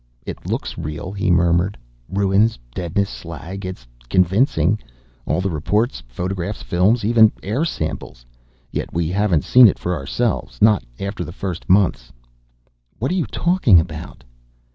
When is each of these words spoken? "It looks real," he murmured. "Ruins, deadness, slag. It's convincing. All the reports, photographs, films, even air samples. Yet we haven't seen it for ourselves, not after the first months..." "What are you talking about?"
"It 0.25 0.47
looks 0.47 0.79
real," 0.79 1.11
he 1.11 1.29
murmured. 1.29 1.77
"Ruins, 2.09 2.57
deadness, 2.73 3.07
slag. 3.07 3.67
It's 3.67 3.85
convincing. 4.09 4.79
All 5.27 5.41
the 5.41 5.51
reports, 5.51 6.01
photographs, 6.07 6.63
films, 6.63 7.05
even 7.05 7.31
air 7.43 7.63
samples. 7.65 8.25
Yet 8.71 8.91
we 8.91 9.09
haven't 9.09 9.43
seen 9.43 9.67
it 9.67 9.77
for 9.77 9.93
ourselves, 9.95 10.59
not 10.59 10.83
after 10.99 11.23
the 11.23 11.31
first 11.31 11.69
months..." 11.69 12.11
"What 12.97 13.11
are 13.11 13.13
you 13.13 13.27
talking 13.27 13.79
about?" 13.79 14.23